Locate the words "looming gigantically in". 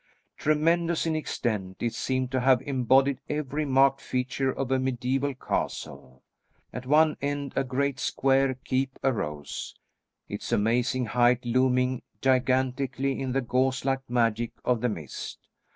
11.45-13.33